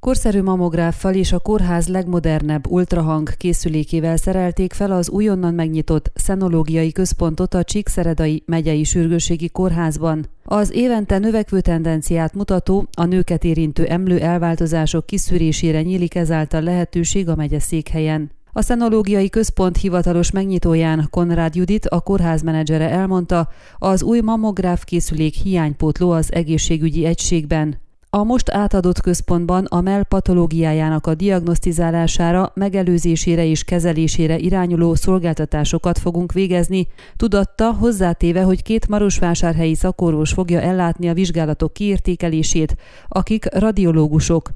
Korszerű 0.00 0.42
mamográffal 0.42 1.14
és 1.14 1.32
a 1.32 1.38
kórház 1.38 1.88
legmodernebb 1.88 2.70
ultrahang 2.70 3.36
készülékével 3.36 4.16
szerelték 4.16 4.72
fel 4.72 4.92
az 4.92 5.10
újonnan 5.10 5.54
megnyitott 5.54 6.10
szenológiai 6.14 6.92
központot 6.92 7.54
a 7.54 7.64
Csíkszeredai 7.64 8.42
megyei 8.46 8.84
sürgősségi 8.84 9.48
kórházban. 9.48 10.26
Az 10.44 10.72
évente 10.72 11.18
növekvő 11.18 11.60
tendenciát 11.60 12.34
mutató, 12.34 12.86
a 12.96 13.04
nőket 13.04 13.44
érintő 13.44 13.86
emlő 13.86 14.18
elváltozások 14.18 15.06
kiszűrésére 15.06 15.82
nyílik 15.82 16.14
ezáltal 16.14 16.62
lehetőség 16.62 17.28
a 17.28 17.34
megye 17.34 17.60
székhelyen. 17.60 18.30
A 18.52 18.62
szenológiai 18.62 19.28
központ 19.28 19.76
hivatalos 19.76 20.30
megnyitóján 20.30 21.06
Konrád 21.10 21.54
Judit, 21.54 21.86
a 21.86 22.00
kórház 22.00 22.42
menedzsere 22.42 22.90
elmondta, 22.90 23.48
az 23.78 24.02
új 24.02 24.20
mamográf 24.20 24.84
készülék 24.84 25.34
hiánypótló 25.34 26.10
az 26.10 26.32
egészségügyi 26.32 27.04
egységben. 27.04 27.88
A 28.12 28.24
most 28.24 28.50
átadott 28.50 29.00
központban 29.00 29.64
a 29.64 29.80
MEL 29.80 30.04
patológiájának 30.04 31.06
a 31.06 31.14
diagnosztizálására, 31.14 32.52
megelőzésére 32.54 33.44
és 33.44 33.64
kezelésére 33.64 34.38
irányuló 34.38 34.94
szolgáltatásokat 34.94 35.98
fogunk 35.98 36.32
végezni, 36.32 36.88
tudatta 37.16 37.72
hozzátéve, 37.72 38.42
hogy 38.42 38.62
két 38.62 38.88
marosvásárhelyi 38.88 39.74
szakorvos 39.74 40.32
fogja 40.32 40.60
ellátni 40.60 41.08
a 41.08 41.14
vizsgálatok 41.14 41.72
kiértékelését, 41.72 42.76
akik 43.08 43.54
radiológusok. 43.54 44.50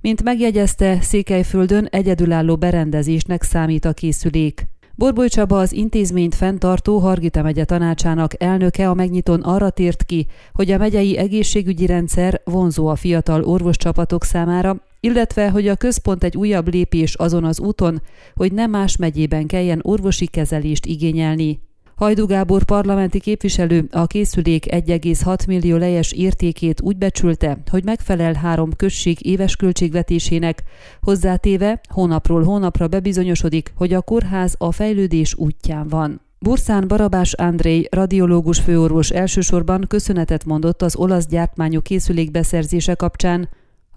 Mint 0.00 0.22
megjegyezte, 0.22 1.00
Székelyföldön 1.00 1.84
egyedülálló 1.90 2.56
berendezésnek 2.56 3.42
számít 3.42 3.84
a 3.84 3.92
készülék. 3.92 4.66
Borboly 4.98 5.28
Csaba 5.28 5.58
az 5.58 5.72
intézményt 5.72 6.34
fenntartó 6.34 6.98
Hargita 6.98 7.42
megye 7.42 7.64
tanácsának 7.64 8.42
elnöke 8.42 8.88
a 8.88 8.94
megnyitón 8.94 9.40
arra 9.40 9.70
tért 9.70 10.04
ki, 10.04 10.26
hogy 10.52 10.70
a 10.70 10.78
megyei 10.78 11.16
egészségügyi 11.16 11.86
rendszer 11.86 12.40
vonzó 12.44 12.86
a 12.86 12.96
fiatal 12.96 13.42
orvoscsapatok 13.42 14.24
számára, 14.24 14.80
illetve 15.00 15.50
hogy 15.50 15.68
a 15.68 15.76
központ 15.76 16.24
egy 16.24 16.36
újabb 16.36 16.72
lépés 16.72 17.14
azon 17.14 17.44
az 17.44 17.60
úton, 17.60 18.02
hogy 18.34 18.52
nem 18.52 18.70
más 18.70 18.96
megyében 18.96 19.46
kelljen 19.46 19.80
orvosi 19.82 20.26
kezelést 20.26 20.86
igényelni. 20.86 21.65
Hajdu 21.96 22.26
Gábor 22.26 22.64
parlamenti 22.64 23.20
képviselő 23.20 23.88
a 23.90 24.06
készülék 24.06 24.66
1,6 24.70 25.46
millió 25.46 25.76
lejes 25.76 26.12
értékét 26.12 26.80
úgy 26.80 26.96
becsülte, 26.96 27.58
hogy 27.70 27.84
megfelel 27.84 28.32
három 28.32 28.70
község 28.76 29.26
éves 29.26 29.56
költségvetésének, 29.56 30.62
hozzátéve 31.00 31.80
hónapról 31.88 32.42
hónapra 32.42 32.88
bebizonyosodik, 32.88 33.72
hogy 33.76 33.92
a 33.92 34.02
kórház 34.02 34.54
a 34.58 34.72
fejlődés 34.72 35.34
útján 35.34 35.88
van. 35.88 36.20
Burszán 36.38 36.88
Barabás 36.88 37.32
Andrei, 37.32 37.88
radiológus 37.90 38.60
főorvos 38.60 39.10
elsősorban 39.10 39.84
köszönetet 39.88 40.44
mondott 40.44 40.82
az 40.82 40.96
olasz 40.96 41.26
gyártmányú 41.26 41.80
készülék 41.80 42.30
beszerzése 42.30 42.94
kapcsán, 42.94 43.48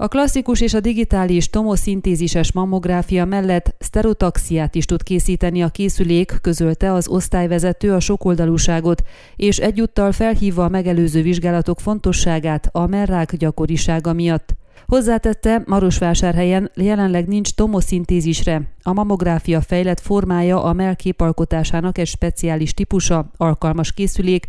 a 0.00 0.08
klasszikus 0.08 0.60
és 0.60 0.74
a 0.74 0.80
digitális 0.80 1.50
tomoszintézises 1.50 2.52
mammográfia 2.52 3.24
mellett 3.24 3.74
szterotaxiát 3.78 4.74
is 4.74 4.84
tud 4.84 5.02
készíteni 5.02 5.62
a 5.62 5.68
készülék, 5.68 6.38
közölte 6.40 6.92
az 6.92 7.08
osztályvezető 7.08 7.92
a 7.92 8.00
sokoldalúságot, 8.00 9.02
és 9.36 9.58
egyúttal 9.58 10.12
felhívva 10.12 10.64
a 10.64 10.68
megelőző 10.68 11.22
vizsgálatok 11.22 11.80
fontosságát 11.80 12.68
a 12.72 12.86
merrák 12.86 13.36
gyakorisága 13.36 14.12
miatt. 14.12 14.54
Hozzátette, 14.86 15.62
Marosvásárhelyen 15.66 16.70
jelenleg 16.74 17.28
nincs 17.28 17.52
tomoszintézisre. 17.52 18.62
A 18.82 18.92
mamográfia 18.92 19.60
fejlett 19.60 20.00
formája 20.00 20.62
a 20.62 20.72
melképalkotásának 20.72 21.98
egy 21.98 22.06
speciális 22.06 22.74
típusa, 22.74 23.30
alkalmas 23.36 23.92
készülék, 23.92 24.48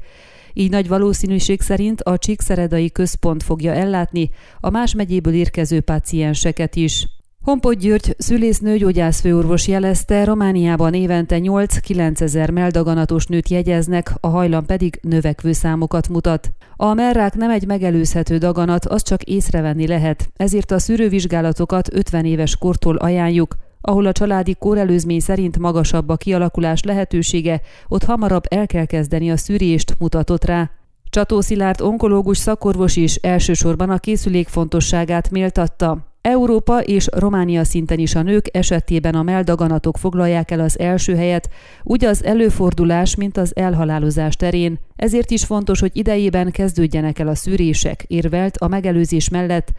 így 0.53 0.69
nagy 0.69 0.87
valószínűség 0.87 1.61
szerint 1.61 2.01
a 2.01 2.17
Csíkszeredai 2.17 2.91
központ 2.91 3.43
fogja 3.43 3.73
ellátni 3.73 4.29
a 4.59 4.69
más 4.69 4.93
megyéből 4.93 5.33
érkező 5.33 5.81
pácienseket 5.81 6.75
is. 6.75 7.07
Honpot 7.43 7.77
György 7.77 8.15
szülésznő 8.17 8.77
gyógyászfőorvos 8.77 9.67
jelezte, 9.67 10.23
Romániában 10.23 10.93
évente 10.93 11.37
8-9 11.41 12.21
ezer 12.21 12.49
meldaganatos 12.49 13.25
nőt 13.25 13.49
jegyeznek, 13.49 14.13
a 14.19 14.27
hajlam 14.27 14.65
pedig 14.65 14.99
növekvő 15.01 15.51
számokat 15.51 16.09
mutat. 16.09 16.51
A 16.75 16.93
merrák 16.93 17.35
nem 17.35 17.49
egy 17.49 17.65
megelőzhető 17.65 18.37
daganat, 18.37 18.85
az 18.85 19.03
csak 19.03 19.23
észrevenni 19.23 19.87
lehet, 19.87 20.29
ezért 20.35 20.71
a 20.71 20.79
szűrővizsgálatokat 20.79 21.93
50 21.93 22.25
éves 22.25 22.55
kortól 22.57 22.95
ajánljuk, 22.95 23.55
ahol 23.81 24.05
a 24.05 24.11
családi 24.11 24.55
kórelőzmény 24.59 25.19
szerint 25.19 25.57
magasabb 25.57 26.09
a 26.09 26.17
kialakulás 26.17 26.83
lehetősége, 26.83 27.61
ott 27.87 28.03
hamarabb 28.03 28.43
el 28.49 28.65
kell 28.65 28.85
kezdeni 28.85 29.31
a 29.31 29.37
szűrést, 29.37 29.95
mutatott 29.99 30.45
rá. 30.45 30.71
Csató 31.09 31.41
Szilárd 31.41 31.81
onkológus 31.81 32.37
szakorvos 32.37 32.95
is 32.95 33.15
elsősorban 33.15 33.89
a 33.89 33.97
készülék 33.97 34.47
fontosságát 34.47 35.31
méltatta. 35.31 36.07
Európa 36.21 36.81
és 36.81 37.07
Románia 37.11 37.63
szinten 37.63 37.99
is 37.99 38.15
a 38.15 38.21
nők 38.21 38.45
esetében 38.51 39.15
a 39.15 39.23
meldaganatok 39.23 39.97
foglalják 39.97 40.51
el 40.51 40.59
az 40.59 40.79
első 40.79 41.15
helyet, 41.15 41.49
úgy 41.83 42.05
az 42.05 42.23
előfordulás, 42.23 43.15
mint 43.15 43.37
az 43.37 43.55
elhalálozás 43.55 44.35
terén. 44.35 44.79
Ezért 44.95 45.31
is 45.31 45.45
fontos, 45.45 45.79
hogy 45.79 45.91
idejében 45.93 46.51
kezdődjenek 46.51 47.19
el 47.19 47.27
a 47.27 47.35
szűrések, 47.35 48.03
érvelt 48.07 48.57
a 48.57 48.67
megelőzés 48.67 49.29
mellett 49.29 49.71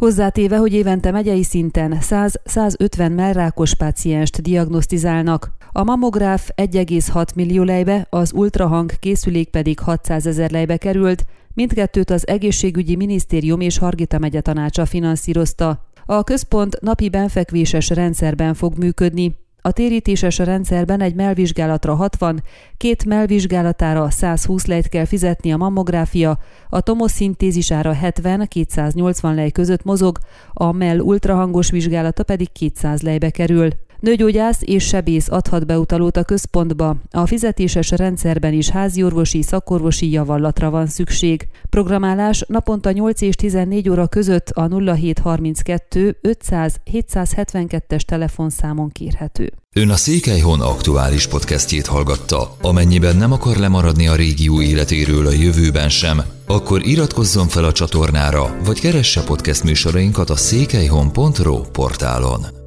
Hozzátéve, 0.00 0.56
hogy 0.56 0.72
évente 0.72 1.10
megyei 1.10 1.42
szinten 1.42 1.98
100-150 2.00 3.14
mellrákos 3.14 3.74
pácienst 3.74 4.42
diagnosztizálnak, 4.42 5.52
a 5.72 5.84
mamográf 5.84 6.48
1,6 6.54 7.34
millió 7.34 7.62
lejbe, 7.62 8.06
az 8.10 8.32
ultrahang 8.32 8.98
készülék 8.98 9.48
pedig 9.48 9.78
600 9.78 10.26
ezer 10.26 10.50
lejbe 10.50 10.76
került, 10.76 11.24
mindkettőt 11.54 12.10
az 12.10 12.26
egészségügyi 12.26 12.96
minisztérium 12.96 13.60
és 13.60 13.78
Hargita 13.78 14.18
megye 14.18 14.40
tanácsa 14.40 14.86
finanszírozta. 14.86 15.84
A 16.06 16.22
központ 16.22 16.80
napi 16.80 17.08
benfekvéses 17.08 17.88
rendszerben 17.88 18.54
fog 18.54 18.78
működni, 18.78 19.36
a 19.66 19.72
térítéses 19.72 20.38
rendszerben 20.38 21.00
egy 21.00 21.14
melvizsgálatra 21.14 21.94
60, 21.94 22.42
két 22.76 23.04
melvizsgálatára 23.04 24.10
120 24.10 24.66
lejt 24.66 24.88
kell 24.88 25.04
fizetni 25.04 25.52
a 25.52 25.56
mammográfia, 25.56 26.38
a 26.68 26.80
tomoszintézisára 26.80 27.96
70-280 28.02 29.34
lej 29.34 29.50
között 29.50 29.84
mozog, 29.84 30.18
a 30.52 30.72
mell 30.72 30.98
ultrahangos 30.98 31.70
vizsgálata 31.70 32.24
pedig 32.24 32.52
200 32.52 33.02
lejbe 33.02 33.30
kerül. 33.30 33.70
Nőgyógyász 34.06 34.58
és 34.60 34.84
sebész 34.84 35.28
adhat 35.28 35.66
beutalót 35.66 36.16
a 36.16 36.24
központba. 36.24 36.96
A 37.10 37.26
fizetéses 37.26 37.90
rendszerben 37.90 38.52
is 38.52 38.68
háziorvosi, 38.68 39.42
szakorvosi 39.42 40.10
javallatra 40.10 40.70
van 40.70 40.86
szükség. 40.86 41.48
Programálás 41.70 42.44
naponta 42.48 42.90
8 42.90 43.20
és 43.20 43.34
14 43.34 43.88
óra 43.88 44.06
között 44.06 44.48
a 44.48 44.68
0732 44.68 46.18
500 46.22 46.76
772-es 46.92 48.00
telefonszámon 48.00 48.90
kérhető. 48.90 49.52
Ön 49.74 49.90
a 49.90 49.96
Székelyhon 49.96 50.60
aktuális 50.60 51.26
podcastjét 51.26 51.86
hallgatta. 51.86 52.56
Amennyiben 52.62 53.16
nem 53.16 53.32
akar 53.32 53.56
lemaradni 53.56 54.08
a 54.08 54.14
régió 54.14 54.62
életéről 54.62 55.26
a 55.26 55.32
jövőben 55.32 55.88
sem, 55.88 56.22
akkor 56.46 56.86
iratkozzon 56.86 57.48
fel 57.48 57.64
a 57.64 57.72
csatornára, 57.72 58.56
vagy 58.64 58.80
keresse 58.80 59.22
podcast 59.22 59.64
műsorainkat 59.64 60.30
a 60.30 60.36
székelyhon.pro 60.36 61.60
portálon. 61.60 62.64